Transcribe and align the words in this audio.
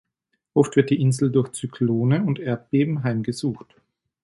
Oft 0.55 0.77
wird 0.77 0.89
die 0.89 0.99
Insel 0.99 1.29
durch 1.31 1.51
Zyklone 1.51 2.23
und 2.23 2.39
Erdbeben 2.39 3.03
heimgesucht. 3.03 3.75